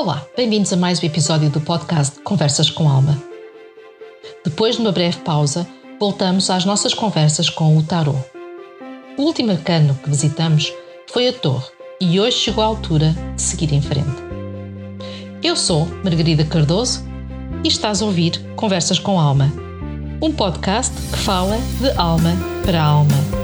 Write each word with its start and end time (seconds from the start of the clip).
Olá, 0.00 0.24
bem-vindos 0.36 0.72
a 0.72 0.76
mais 0.76 1.02
um 1.02 1.06
episódio 1.06 1.50
do 1.50 1.60
podcast 1.60 2.20
Conversas 2.20 2.70
com 2.70 2.88
Alma. 2.88 3.20
Depois 4.44 4.76
de 4.76 4.80
uma 4.80 4.92
breve 4.92 5.18
pausa, 5.22 5.66
voltamos 5.98 6.48
às 6.50 6.64
nossas 6.64 6.94
conversas 6.94 7.50
com 7.50 7.76
o 7.76 7.82
Tarot. 7.82 8.16
O 9.16 9.22
último 9.22 9.50
arcano 9.50 9.98
que 10.00 10.08
visitamos 10.08 10.72
foi 11.08 11.26
a 11.26 11.32
Torre 11.32 11.66
e 12.00 12.20
hoje 12.20 12.38
chegou 12.38 12.62
a 12.62 12.68
altura 12.68 13.12
de 13.34 13.42
seguir 13.42 13.72
em 13.72 13.82
frente. 13.82 14.22
Eu 15.42 15.56
sou 15.56 15.84
Margarida 16.04 16.44
Cardoso 16.44 17.04
e 17.64 17.66
estás 17.66 18.00
a 18.00 18.04
ouvir 18.04 18.38
Conversas 18.54 19.00
com 19.00 19.18
Alma, 19.18 19.52
um 20.22 20.30
podcast 20.30 20.94
que 21.10 21.18
fala 21.18 21.58
de 21.80 21.90
alma 21.98 22.36
para 22.64 22.80
alma. 22.80 23.37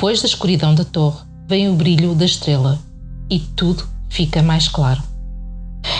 Depois 0.00 0.22
da 0.22 0.26
escuridão 0.26 0.74
da 0.74 0.82
torre, 0.82 1.18
vem 1.46 1.68
o 1.68 1.74
brilho 1.74 2.14
da 2.14 2.24
estrela 2.24 2.78
e 3.28 3.38
tudo 3.38 3.86
fica 4.08 4.42
mais 4.42 4.66
claro. 4.66 5.02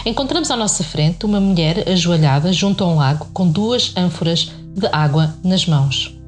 Encontramos 0.07 0.51
à 0.51 0.57
nossa 0.57 0.83
frente 0.83 1.27
uma 1.27 1.39
mulher 1.39 1.87
ajoelhada 1.87 2.51
junto 2.51 2.83
a 2.83 2.87
um 2.87 2.95
lago 2.95 3.27
com 3.35 3.47
duas 3.47 3.95
ânforas 3.95 4.53
de 4.75 4.87
água 4.91 5.35
nas 5.45 5.67
mãos. 5.67 6.19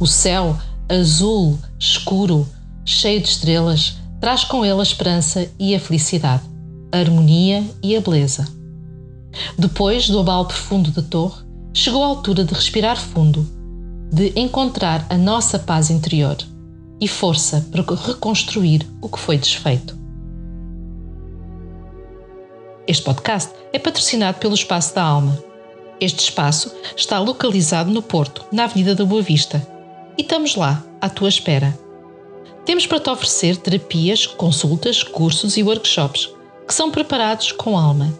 O 0.00 0.08
céu, 0.08 0.58
azul, 0.88 1.56
escuro, 1.78 2.44
cheio 2.84 3.20
de 3.20 3.28
estrelas, 3.28 3.96
traz 4.20 4.42
com 4.42 4.64
ele 4.64 4.80
a 4.80 4.82
esperança 4.82 5.48
e 5.56 5.76
a 5.76 5.78
felicidade, 5.78 6.42
a 6.90 6.98
harmonia 6.98 7.64
e 7.80 7.94
a 7.94 8.00
beleza. 8.00 8.44
Depois 9.56 10.08
do 10.08 10.18
abalo 10.18 10.46
profundo 10.46 10.90
da 10.90 11.02
torre, 11.02 11.44
chegou 11.72 12.02
a 12.02 12.08
altura 12.08 12.42
de 12.42 12.54
respirar 12.54 12.96
fundo, 12.96 13.48
de 14.12 14.32
encontrar 14.34 15.06
a 15.08 15.16
nossa 15.16 15.60
paz 15.60 15.90
interior 15.90 16.36
e 17.00 17.06
força 17.06 17.66
para 17.70 17.82
reconstruir 17.94 18.86
o 19.00 19.08
que 19.08 19.18
foi 19.18 19.38
desfeito. 19.38 19.96
Este 22.86 23.04
podcast 23.04 23.52
é 23.72 23.78
patrocinado 23.78 24.38
pelo 24.38 24.54
Espaço 24.54 24.94
da 24.94 25.02
Alma. 25.02 25.42
Este 26.00 26.20
espaço 26.20 26.72
está 26.96 27.18
localizado 27.18 27.90
no 27.90 28.00
Porto, 28.00 28.44
na 28.50 28.64
Avenida 28.64 28.94
da 28.94 29.04
Boa 29.04 29.20
Vista, 29.20 29.66
e 30.16 30.22
estamos 30.22 30.56
lá, 30.56 30.82
à 31.00 31.08
tua 31.08 31.28
espera. 31.28 31.78
Temos 32.64 32.86
para 32.86 33.00
te 33.00 33.10
oferecer 33.10 33.56
terapias, 33.56 34.26
consultas, 34.26 35.02
cursos 35.02 35.56
e 35.56 35.62
workshops 35.62 36.30
que 36.66 36.74
são 36.74 36.90
preparados 36.90 37.52
com 37.52 37.78
alma. 37.78 38.12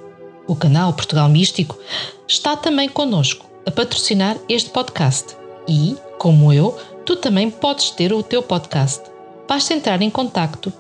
O 0.46 0.56
canal 0.56 0.92
Portugal 0.92 1.28
Místico 1.28 1.78
está 2.26 2.56
também 2.56 2.88
connosco 2.88 3.46
a 3.66 3.70
patrocinar 3.70 4.36
este 4.48 4.70
podcast 4.70 5.36
e, 5.68 5.94
como 6.18 6.52
eu, 6.52 6.78
tu 7.08 7.16
também 7.16 7.50
podes 7.50 7.88
ter 7.88 8.12
o 8.12 8.22
teu 8.22 8.42
podcast. 8.42 9.02
Basta 9.48 9.72
entrar 9.72 10.02
em 10.02 10.10
contacto 10.10 10.70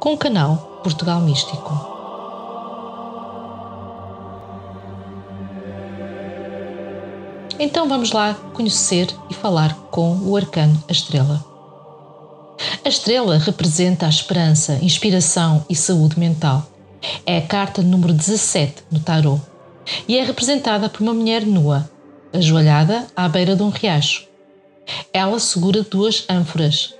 com 0.00 0.14
o 0.14 0.16
canal 0.16 0.80
Portugal 0.82 1.20
Místico. 1.20 1.78
Então 7.58 7.86
vamos 7.86 8.12
lá 8.12 8.32
conhecer 8.54 9.14
e 9.28 9.34
falar 9.34 9.74
com 9.90 10.16
o 10.22 10.34
arcano 10.34 10.82
A 10.88 10.92
Estrela. 10.92 11.44
A 12.82 12.88
estrela 12.88 13.36
representa 13.36 14.06
a 14.06 14.08
esperança, 14.08 14.78
inspiração 14.80 15.66
e 15.68 15.76
saúde 15.76 16.18
mental. 16.18 16.66
É 17.26 17.36
a 17.36 17.46
carta 17.46 17.82
número 17.82 18.14
17 18.14 18.84
no 18.90 19.00
tarot 19.00 19.42
e 20.08 20.16
é 20.16 20.24
representada 20.24 20.88
por 20.88 21.02
uma 21.02 21.12
mulher 21.12 21.44
nua, 21.44 21.90
ajoelhada 22.32 23.06
à 23.14 23.28
beira 23.28 23.54
de 23.54 23.62
um 23.62 23.68
riacho. 23.68 24.32
Ela 25.12 25.38
segura 25.38 25.82
duas 25.82 26.24
ânforas. 26.28 26.94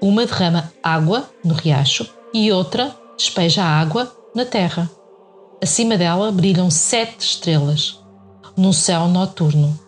Uma 0.00 0.24
derrama 0.24 0.72
água 0.82 1.28
no 1.44 1.54
riacho 1.54 2.08
e 2.32 2.50
outra 2.50 2.94
despeja 3.16 3.62
água 3.62 4.10
na 4.34 4.44
terra. 4.44 4.90
Acima 5.62 5.96
dela 5.96 6.32
brilham 6.32 6.70
sete 6.70 7.20
estrelas, 7.20 7.98
num 8.56 8.72
céu 8.72 9.08
noturno. 9.08 9.78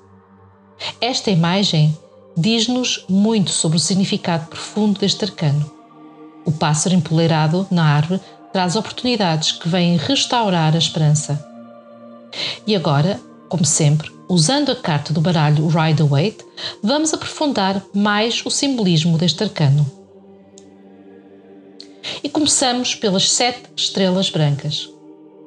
Esta 1.00 1.30
imagem 1.30 1.96
diz-nos 2.36 3.04
muito 3.08 3.50
sobre 3.50 3.76
o 3.76 3.80
significado 3.80 4.46
profundo 4.48 5.00
deste 5.00 5.24
arcano. 5.24 5.70
O 6.44 6.52
pássaro 6.52 6.94
empoleirado 6.94 7.66
na 7.70 7.84
árvore 7.84 8.20
traz 8.52 8.76
oportunidades 8.76 9.52
que 9.52 9.68
vêm 9.68 9.96
restaurar 9.96 10.74
a 10.74 10.78
esperança. 10.78 11.42
E 12.66 12.74
agora, 12.74 13.20
como 13.52 13.66
sempre, 13.66 14.10
usando 14.30 14.72
a 14.72 14.74
carta 14.74 15.12
do 15.12 15.20
baralho 15.20 15.68
Rider-Waite, 15.68 16.42
vamos 16.82 17.12
aprofundar 17.12 17.84
mais 17.92 18.40
o 18.46 18.50
simbolismo 18.50 19.18
deste 19.18 19.44
arcano. 19.44 19.84
E 22.24 22.30
começamos 22.30 22.94
pelas 22.94 23.30
sete 23.30 23.64
estrelas 23.76 24.30
brancas. 24.30 24.88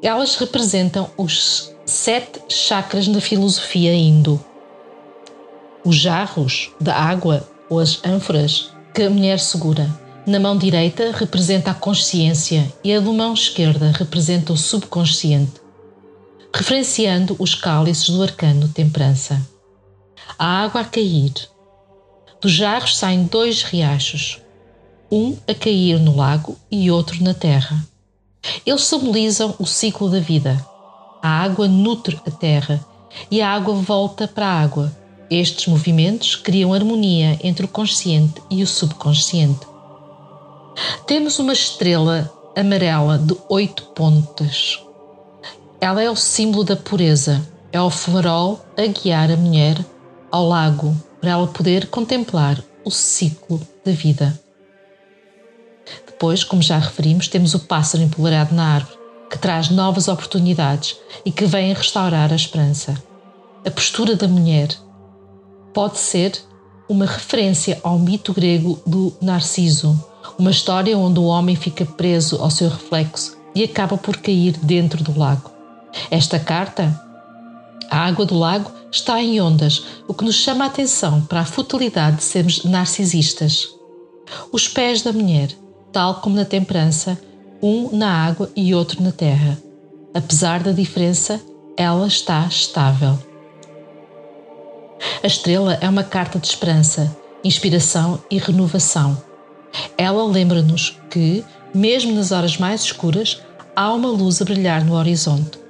Elas 0.03 0.35
representam 0.35 1.09
os 1.17 1.73
sete 1.83 2.39
chakras 2.47 3.07
na 3.07 3.19
filosofia 3.19 3.95
hindu. 3.95 4.39
Os 5.83 5.95
jarros 5.95 6.69
da 6.79 6.95
água 6.95 7.49
ou 7.71 7.79
as 7.79 8.05
ânforas 8.05 8.69
que 8.94 9.01
a 9.01 9.09
mulher 9.09 9.39
segura. 9.39 9.89
Na 10.27 10.39
mão 10.39 10.55
direita 10.55 11.11
representa 11.11 11.71
a 11.71 11.73
consciência 11.73 12.71
e 12.83 12.94
a 12.94 12.99
da 12.99 13.11
mão 13.11 13.33
esquerda 13.33 13.91
representa 13.97 14.53
o 14.53 14.57
subconsciente 14.57 15.64
referenciando 16.55 17.35
os 17.38 17.53
cálices 17.53 18.09
do 18.09 18.23
arcano 18.23 18.69
temperança. 18.69 19.45
A 20.39 20.63
água 20.63 20.81
a 20.81 20.85
cair. 20.85 21.33
Dos 22.39 22.53
jarros 22.53 22.97
saem 22.97 23.25
dois 23.25 23.61
riachos, 23.63 24.39
um 25.11 25.35
a 25.49 25.53
cair 25.53 25.99
no 25.99 26.15
lago 26.15 26.57
e 26.71 26.89
outro 26.89 27.21
na 27.21 27.33
terra. 27.33 27.85
Eles 28.65 28.85
simbolizam 28.85 29.53
o 29.59 29.65
ciclo 29.65 30.09
da 30.09 30.19
vida. 30.19 30.65
A 31.21 31.27
água 31.27 31.67
nutre 31.67 32.21
a 32.25 32.31
terra 32.31 32.79
e 33.29 33.41
a 33.41 33.49
água 33.49 33.73
volta 33.73 34.25
para 34.25 34.47
a 34.47 34.61
água. 34.61 34.95
Estes 35.29 35.67
movimentos 35.67 36.38
criam 36.38 36.73
harmonia 36.73 37.38
entre 37.44 37.65
o 37.65 37.69
consciente 37.69 38.41
e 38.49 38.63
o 38.63 38.67
subconsciente. 38.67 39.67
Temos 41.05 41.38
uma 41.38 41.51
estrela 41.51 42.31
amarela 42.55 43.17
de 43.17 43.35
oito 43.49 43.83
pontas, 43.88 44.84
ela 45.85 46.01
é 46.01 46.09
o 46.09 46.16
símbolo 46.16 46.63
da 46.63 46.75
pureza, 46.75 47.47
é 47.72 47.79
o 47.79 47.91
farol 47.91 48.66
a 48.75 48.88
guiar 48.88 49.29
a 49.29 49.38
mulher 49.38 49.78
ao 50.31 50.47
lago 50.47 50.96
para 51.22 51.29
ela 51.29 51.46
poder 51.46 51.91
contemplar 51.91 52.59
o 52.84 52.90
ciclo 52.90 53.62
da 53.85 53.91
vida. 53.91 54.41
Depois, 56.07 56.44
como 56.44 56.63
já 56.63 56.79
referimos, 56.79 57.28
temos 57.28 57.53
o 57.53 57.59
pássaro 57.59 58.03
empolerado 58.03 58.56
na 58.56 58.66
árvore, 58.66 58.97
que 59.29 59.38
traz 59.38 59.69
novas 59.69 60.07
oportunidades 60.07 60.97
e 61.24 61.31
que 61.31 61.45
vem 61.45 61.72
restaurar 61.72 62.34
a 62.34 62.35
esperança. 62.35 62.95
A 63.63 63.69
postura 63.69 64.16
da 64.16 64.28
mulher 64.28 64.69
pode 65.71 66.00
ser 66.00 66.36
uma 66.89 67.06
referência 67.06 67.80
ao 67.83 68.00
mito 68.00 68.33
grego 68.33 68.81
do 68.88 69.15
Narciso, 69.21 70.04
uma 70.36 70.50
história 70.50 70.98
onde 70.98 71.19
o 71.19 71.25
homem 71.25 71.56
fica 71.56 71.86
preso 71.86 72.42
ao 72.42 72.50
seu 72.50 72.69
reflexo 72.69 73.38
e 73.54 73.63
acaba 73.63 73.95
por 73.95 74.18
cair 74.18 74.57
dentro 74.63 75.04
do 75.04 75.15
lago. 75.15 75.55
Esta 76.09 76.39
carta, 76.39 77.01
a 77.89 78.00
água 78.00 78.25
do 78.25 78.38
lago, 78.38 78.71
está 78.92 79.21
em 79.21 79.42
ondas, 79.42 79.83
o 80.07 80.13
que 80.13 80.24
nos 80.24 80.36
chama 80.36 80.65
a 80.65 80.68
atenção 80.68 81.21
para 81.21 81.42
a 81.42 81.45
futilidade 81.45 82.18
de 82.18 82.24
sermos 82.24 82.63
narcisistas. 82.63 83.68
Os 84.51 84.68
pés 84.68 85.01
da 85.01 85.12
mulher, 85.12 85.50
tal 85.92 86.15
como 86.15 86.36
na 86.36 86.45
temperança, 86.45 87.19
um 87.62 87.95
na 87.95 88.25
água 88.25 88.50
e 88.56 88.74
outro 88.74 89.01
na 89.01 89.12
terra. 89.12 89.57
Apesar 90.13 90.62
da 90.62 90.71
diferença, 90.71 91.42
ela 91.77 92.07
está 92.07 92.45
estável. 92.47 93.19
A 95.21 95.27
estrela 95.27 95.77
é 95.81 95.89
uma 95.89 96.03
carta 96.03 96.39
de 96.39 96.47
esperança, 96.47 97.15
inspiração 97.44 98.24
e 98.30 98.38
renovação. 98.38 99.21
Ela 99.97 100.24
lembra-nos 100.25 100.97
que, 101.09 101.44
mesmo 101.74 102.13
nas 102.13 102.31
horas 102.31 102.57
mais 102.57 102.83
escuras, 102.83 103.42
há 103.75 103.94
uma 103.94 104.09
luz 104.09 104.42
a 104.42 104.45
brilhar 104.45 104.83
no 104.86 104.94
horizonte. 104.94 105.64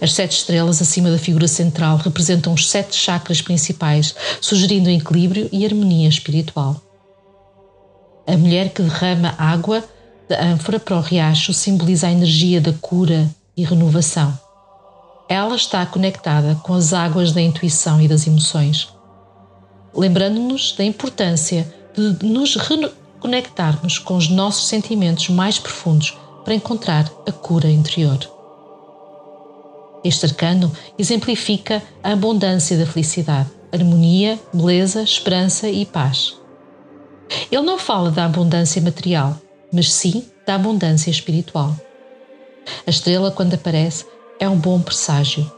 As 0.00 0.12
sete 0.12 0.36
estrelas 0.36 0.80
acima 0.80 1.10
da 1.10 1.18
figura 1.18 1.48
central 1.48 1.96
representam 1.98 2.52
os 2.52 2.68
sete 2.68 2.96
chakras 2.96 3.40
principais, 3.42 4.14
sugerindo 4.40 4.90
equilíbrio 4.90 5.48
e 5.52 5.64
harmonia 5.64 6.08
espiritual. 6.08 6.80
A 8.26 8.36
mulher 8.36 8.70
que 8.70 8.82
derrama 8.82 9.34
água 9.36 9.84
da 10.28 10.42
ânfora 10.42 10.80
para 10.80 10.96
o 10.96 11.00
riacho 11.00 11.52
simboliza 11.52 12.06
a 12.06 12.12
energia 12.12 12.60
da 12.60 12.72
cura 12.72 13.28
e 13.56 13.64
renovação. 13.64 14.36
Ela 15.28 15.56
está 15.56 15.84
conectada 15.86 16.54
com 16.62 16.74
as 16.74 16.92
águas 16.92 17.32
da 17.32 17.40
intuição 17.40 18.00
e 18.00 18.08
das 18.08 18.26
emoções, 18.26 18.88
lembrando-nos 19.94 20.72
da 20.72 20.84
importância 20.84 21.72
de 21.94 22.26
nos 22.26 22.56
reconectarmos 22.56 23.98
com 23.98 24.16
os 24.16 24.28
nossos 24.28 24.66
sentimentos 24.66 25.28
mais 25.28 25.58
profundos 25.58 26.16
para 26.44 26.54
encontrar 26.54 27.10
a 27.26 27.32
cura 27.32 27.70
interior. 27.70 28.33
Este 30.04 30.26
arcano 30.26 30.70
exemplifica 30.98 31.82
a 32.02 32.12
abundância 32.12 32.76
da 32.76 32.84
felicidade, 32.84 33.48
harmonia, 33.72 34.38
beleza, 34.52 35.02
esperança 35.02 35.68
e 35.68 35.86
paz. 35.86 36.36
Ele 37.50 37.62
não 37.62 37.78
fala 37.78 38.10
da 38.10 38.26
abundância 38.26 38.82
material, 38.82 39.36
mas 39.72 39.90
sim 39.90 40.24
da 40.46 40.56
abundância 40.56 41.10
espiritual. 41.10 41.74
A 42.86 42.90
estrela, 42.90 43.30
quando 43.30 43.54
aparece, 43.54 44.04
é 44.38 44.48
um 44.48 44.58
bom 44.58 44.80
presságio, 44.80 45.50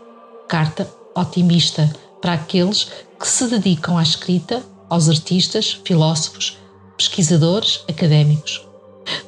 carta 0.49 0.89
otimista 1.15 1.91
para 2.21 2.35
aqueles 2.35 2.89
que 3.19 3.27
se 3.27 3.49
dedicam 3.49 3.99
à 3.99 4.03
escrita, 4.03 4.63
aos 4.89 5.09
artistas, 5.09 5.81
filósofos, 5.85 6.57
pesquisadores, 6.97 7.85
académicos, 7.89 8.67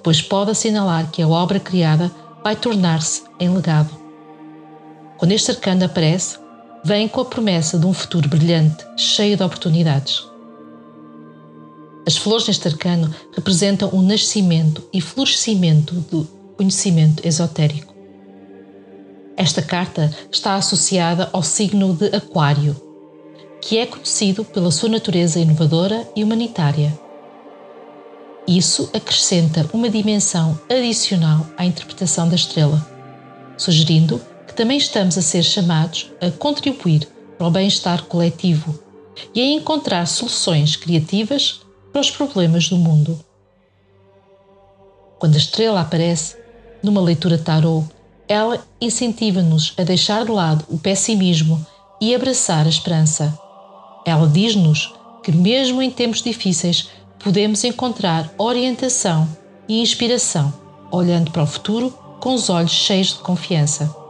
pois 0.02 0.22
pode 0.22 0.52
assinalar 0.52 1.10
que 1.10 1.22
a 1.22 1.28
obra 1.28 1.58
criada 1.58 2.10
vai 2.42 2.54
tornar-se 2.54 3.24
em 3.40 3.48
legado. 3.48 4.07
Quando 5.18 5.32
este 5.32 5.50
arcano 5.50 5.84
aparece, 5.84 6.38
vem 6.84 7.08
com 7.08 7.20
a 7.20 7.24
promessa 7.24 7.76
de 7.76 7.84
um 7.84 7.92
futuro 7.92 8.28
brilhante, 8.28 8.86
cheio 8.96 9.36
de 9.36 9.42
oportunidades. 9.42 10.24
As 12.06 12.16
flores 12.16 12.46
neste 12.46 12.68
arcano 12.68 13.12
representam 13.34 13.90
o 13.92 14.00
nascimento 14.00 14.88
e 14.92 15.00
florescimento 15.00 15.92
do 15.92 16.24
conhecimento 16.56 17.26
esotérico. 17.26 17.92
Esta 19.36 19.60
carta 19.60 20.16
está 20.30 20.54
associada 20.54 21.28
ao 21.32 21.42
signo 21.42 21.94
de 21.94 22.14
Aquário, 22.14 22.76
que 23.60 23.76
é 23.76 23.86
conhecido 23.86 24.44
pela 24.44 24.70
sua 24.70 24.88
natureza 24.88 25.40
inovadora 25.40 26.08
e 26.14 26.22
humanitária. 26.22 26.96
Isso 28.46 28.88
acrescenta 28.94 29.68
uma 29.72 29.90
dimensão 29.90 30.58
adicional 30.70 31.44
à 31.56 31.64
interpretação 31.64 32.28
da 32.28 32.36
estrela, 32.36 32.86
sugerindo 33.56 34.20
também 34.58 34.76
estamos 34.76 35.16
a 35.16 35.22
ser 35.22 35.44
chamados 35.44 36.10
a 36.20 36.32
contribuir 36.32 37.08
para 37.38 37.46
o 37.46 37.50
bem-estar 37.50 38.02
coletivo 38.06 38.76
e 39.32 39.40
a 39.40 39.44
encontrar 39.44 40.04
soluções 40.06 40.74
criativas 40.74 41.60
para 41.92 42.00
os 42.00 42.10
problemas 42.10 42.68
do 42.68 42.76
mundo. 42.76 43.24
Quando 45.16 45.36
a 45.36 45.38
estrela 45.38 45.82
aparece, 45.82 46.36
numa 46.82 47.00
leitura 47.00 47.38
tarot, 47.38 47.86
ela 48.26 48.66
incentiva-nos 48.80 49.74
a 49.78 49.84
deixar 49.84 50.24
de 50.24 50.32
lado 50.32 50.64
o 50.68 50.76
pessimismo 50.76 51.64
e 52.00 52.12
abraçar 52.12 52.66
a 52.66 52.68
esperança. 52.68 53.38
Ela 54.04 54.26
diz-nos 54.26 54.92
que, 55.22 55.30
mesmo 55.30 55.80
em 55.80 55.88
tempos 55.88 56.20
difíceis, 56.20 56.88
podemos 57.22 57.62
encontrar 57.62 58.34
orientação 58.36 59.28
e 59.68 59.80
inspiração, 59.80 60.52
olhando 60.90 61.30
para 61.30 61.44
o 61.44 61.46
futuro 61.46 61.96
com 62.18 62.34
os 62.34 62.50
olhos 62.50 62.72
cheios 62.72 63.10
de 63.10 63.20
confiança. 63.20 64.07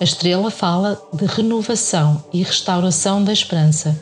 A 0.00 0.04
estrela 0.04 0.50
fala 0.50 1.00
de 1.12 1.24
renovação 1.24 2.24
e 2.32 2.42
restauração 2.42 3.22
da 3.22 3.32
esperança 3.32 3.96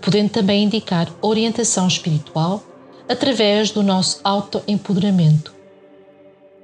podendo 0.00 0.30
também 0.30 0.64
indicar 0.64 1.08
orientação 1.20 1.86
espiritual 1.86 2.62
através 3.08 3.70
do 3.70 3.82
nosso 3.82 4.20
autoempoderamento. 4.22 5.52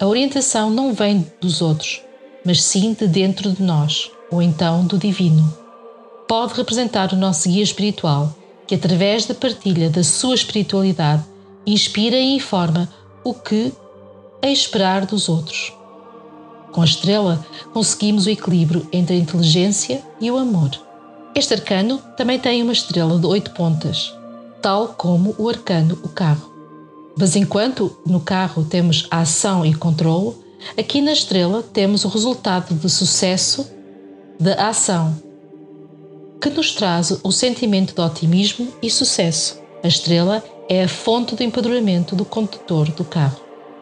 A 0.00 0.06
orientação 0.06 0.70
não 0.70 0.94
vem 0.94 1.26
dos 1.40 1.60
outros, 1.60 2.00
mas 2.44 2.62
sim 2.62 2.94
de 2.94 3.06
dentro 3.06 3.50
de 3.52 3.62
nós, 3.62 4.10
ou 4.30 4.40
então 4.40 4.86
do 4.86 4.96
divino. 4.96 5.52
Pode 6.28 6.54
representar 6.54 7.12
o 7.12 7.16
nosso 7.16 7.48
guia 7.48 7.62
espiritual, 7.62 8.34
que 8.66 8.74
através 8.74 9.26
da 9.26 9.34
partilha 9.34 9.90
da 9.90 10.04
sua 10.04 10.34
espiritualidade 10.34 11.24
inspira 11.66 12.16
e 12.16 12.36
informa 12.36 12.88
o 13.24 13.34
que 13.34 13.72
é 14.40 14.52
esperar 14.52 15.04
dos 15.04 15.28
outros. 15.28 15.72
Com 16.72 16.82
a 16.82 16.84
estrela, 16.84 17.44
conseguimos 17.72 18.26
o 18.26 18.30
equilíbrio 18.30 18.86
entre 18.92 19.16
a 19.16 19.18
inteligência 19.18 20.02
e 20.20 20.30
o 20.30 20.36
amor. 20.36 20.70
Este 21.34 21.54
arcano 21.54 21.98
também 22.16 22.38
tem 22.38 22.62
uma 22.62 22.72
estrela 22.72 23.18
de 23.18 23.26
oito 23.26 23.52
pontas, 23.52 24.14
tal 24.60 24.88
como 24.88 25.34
o 25.38 25.48
arcano 25.48 25.98
o 26.02 26.08
carro. 26.08 26.52
Mas 27.16 27.36
enquanto 27.36 27.96
no 28.06 28.20
carro 28.20 28.64
temos 28.64 29.06
a 29.10 29.20
ação 29.20 29.64
e 29.64 29.74
controle, 29.74 30.36
aqui 30.76 31.00
na 31.00 31.12
estrela 31.12 31.62
temos 31.62 32.04
o 32.04 32.08
resultado 32.08 32.74
de 32.74 32.88
sucesso 32.88 33.68
da 34.38 34.68
ação, 34.68 35.16
que 36.40 36.50
nos 36.50 36.72
traz 36.72 37.18
o 37.22 37.32
sentimento 37.32 37.94
de 37.94 38.00
otimismo 38.00 38.68
e 38.80 38.88
sucesso. 38.88 39.58
A 39.82 39.88
estrela 39.88 40.44
é 40.68 40.84
a 40.84 40.88
fonte 40.88 41.34
do 41.34 41.42
empoderamento 41.42 42.14
do 42.14 42.24
condutor 42.24 42.88
do 42.90 43.04
carro. 43.04 43.40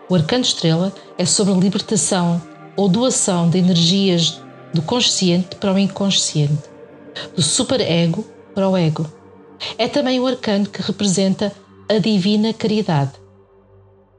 O 0.08 0.14
arcano 0.14 0.44
estrela 0.44 0.94
é 1.18 1.24
sobre 1.26 1.52
a 1.52 1.56
libertação 1.56 2.40
ou 2.76 2.88
doação 2.88 3.48
de 3.48 3.58
energias 3.58 4.40
do 4.74 4.82
consciente 4.82 5.56
para 5.56 5.72
o 5.72 5.78
inconsciente 5.78 6.76
do 7.34 7.42
superego 7.42 8.26
para 8.54 8.68
o 8.68 8.76
ego. 8.76 9.10
É 9.78 9.88
também 9.88 10.20
o 10.20 10.26
arcano 10.26 10.66
que 10.66 10.82
representa 10.82 11.52
a 11.88 11.98
divina 11.98 12.52
caridade. 12.52 13.12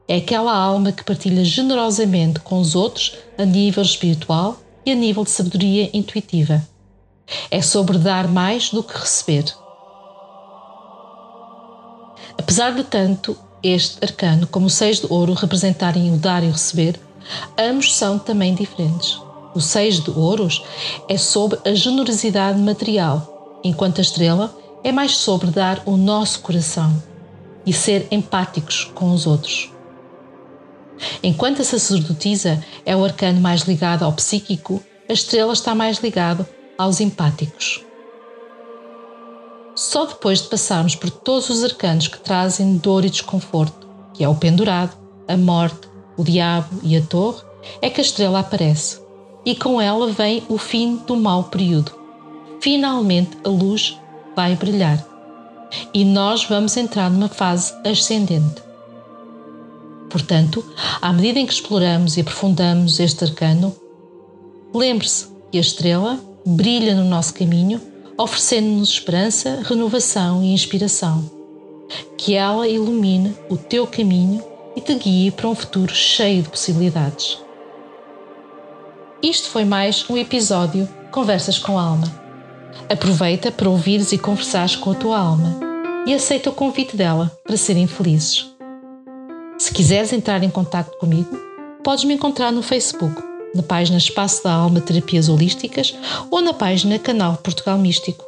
É 0.06 0.16
aquela 0.16 0.56
alma 0.56 0.90
que 0.90 1.04
partilha 1.04 1.44
generosamente 1.44 2.40
com 2.40 2.58
os 2.58 2.74
outros 2.74 3.16
a 3.36 3.44
nível 3.44 3.82
espiritual 3.82 4.58
e 4.84 4.92
a 4.92 4.94
nível 4.94 5.22
de 5.22 5.30
sabedoria 5.30 5.90
intuitiva. 5.92 6.66
É 7.50 7.60
sobre 7.60 7.98
dar 7.98 8.26
mais 8.26 8.70
do 8.70 8.82
que 8.82 8.98
receber. 8.98 9.44
Apesar 12.38 12.72
de 12.72 12.84
tanto 12.84 13.36
este 13.62 14.02
arcano 14.02 14.46
como 14.46 14.66
o 14.66 14.70
seis 14.70 15.00
de 15.00 15.06
ouro 15.10 15.34
representarem 15.34 16.12
o 16.14 16.16
dar 16.16 16.42
e 16.42 16.48
o 16.48 16.52
receber, 16.52 16.98
ambos 17.58 17.96
são 17.96 18.18
também 18.18 18.54
diferentes. 18.54 19.20
O 19.54 19.60
seis 19.60 20.00
de 20.00 20.10
ouros 20.10 20.62
é 21.08 21.16
sobre 21.16 21.58
a 21.64 21.74
generosidade 21.74 22.58
material, 22.60 23.60
enquanto 23.64 23.98
a 23.98 24.02
estrela 24.02 24.56
é 24.84 24.92
mais 24.92 25.16
sobre 25.16 25.50
dar 25.50 25.82
o 25.84 25.96
nosso 25.96 26.40
coração 26.40 27.02
e 27.66 27.72
ser 27.72 28.06
empáticos 28.10 28.90
com 28.94 29.12
os 29.12 29.26
outros. 29.26 29.70
Enquanto 31.22 31.62
a 31.62 31.64
sacerdotisa 31.64 32.62
é 32.84 32.96
o 32.96 33.04
arcano 33.04 33.40
mais 33.40 33.62
ligado 33.62 34.04
ao 34.04 34.12
psíquico, 34.12 34.82
a 35.08 35.12
estrela 35.12 35.52
está 35.52 35.74
mais 35.74 35.98
ligado 35.98 36.46
aos 36.76 37.00
empáticos. 37.00 37.84
Só 39.74 40.06
depois 40.06 40.42
de 40.42 40.48
passarmos 40.48 40.94
por 40.94 41.10
todos 41.10 41.50
os 41.50 41.62
arcanos 41.62 42.08
que 42.08 42.18
trazem 42.18 42.76
dor 42.76 43.04
e 43.04 43.10
desconforto, 43.10 43.86
que 44.12 44.24
é 44.24 44.28
o 44.28 44.34
pendurado, 44.34 44.96
a 45.28 45.36
morte, 45.36 45.87
o 46.18 46.24
diabo 46.24 46.68
e 46.82 46.96
a 46.96 47.00
torre, 47.00 47.40
é 47.80 47.88
que 47.88 48.00
a 48.00 48.04
estrela 48.04 48.40
aparece 48.40 49.00
e 49.44 49.54
com 49.54 49.80
ela 49.80 50.12
vem 50.12 50.42
o 50.48 50.58
fim 50.58 50.96
do 51.06 51.16
mau 51.16 51.44
período. 51.44 51.92
Finalmente 52.60 53.30
a 53.44 53.48
luz 53.48 53.96
vai 54.36 54.54
brilhar 54.56 55.06
e 55.94 56.04
nós 56.04 56.44
vamos 56.44 56.76
entrar 56.76 57.10
numa 57.10 57.28
fase 57.28 57.72
ascendente. 57.84 58.62
Portanto, 60.10 60.64
à 61.00 61.12
medida 61.12 61.38
em 61.38 61.46
que 61.46 61.52
exploramos 61.52 62.16
e 62.16 62.20
aprofundamos 62.20 62.98
este 62.98 63.24
arcano, 63.24 63.74
lembre-se 64.74 65.28
que 65.50 65.58
a 65.58 65.60
estrela 65.60 66.18
brilha 66.44 66.94
no 66.94 67.04
nosso 67.04 67.34
caminho, 67.34 67.80
oferecendo-nos 68.16 68.90
esperança, 68.90 69.62
renovação 69.64 70.42
e 70.42 70.52
inspiração. 70.52 71.30
Que 72.16 72.34
ela 72.34 72.66
ilumine 72.66 73.34
o 73.48 73.56
teu 73.56 73.86
caminho 73.86 74.42
e 74.78 74.80
te 74.80 74.94
guie 74.94 75.32
para 75.32 75.48
um 75.48 75.56
futuro 75.56 75.92
cheio 75.92 76.44
de 76.44 76.48
possibilidades. 76.48 77.42
Isto 79.20 79.48
foi 79.48 79.64
mais 79.64 80.08
um 80.08 80.16
episódio 80.16 80.88
Conversas 81.10 81.58
com 81.58 81.76
a 81.76 81.82
Alma. 81.82 82.06
Aproveita 82.88 83.50
para 83.50 83.68
ouvires 83.68 84.12
e 84.12 84.18
conversares 84.18 84.76
com 84.76 84.92
a 84.92 84.94
tua 84.94 85.18
alma 85.18 85.58
e 86.06 86.14
aceita 86.14 86.50
o 86.50 86.54
convite 86.54 86.96
dela 86.96 87.28
para 87.44 87.56
serem 87.56 87.88
felizes. 87.88 88.46
Se 89.58 89.74
quiseres 89.74 90.12
entrar 90.12 90.44
em 90.44 90.50
contato 90.50 90.96
comigo, 90.98 91.36
podes 91.82 92.04
me 92.04 92.14
encontrar 92.14 92.52
no 92.52 92.62
Facebook, 92.62 93.20
na 93.56 93.64
página 93.64 93.98
Espaço 93.98 94.44
da 94.44 94.52
Alma 94.52 94.80
Terapias 94.80 95.28
Holísticas 95.28 95.92
ou 96.30 96.40
na 96.40 96.54
página 96.54 97.00
Canal 97.00 97.36
Portugal 97.38 97.78
Místico. 97.78 98.24